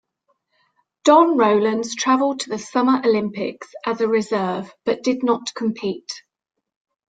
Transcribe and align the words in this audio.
Don 1.03 1.37
Rowlands 1.37 1.93
travelled 1.93 2.39
to 2.39 2.49
the 2.49 2.57
Summer 2.57 3.03
Olympics 3.05 3.67
as 3.85 4.01
a 4.01 4.07
reserve 4.07 4.73
butdid 4.83 5.21
not 5.21 5.53
compete. 5.53 6.23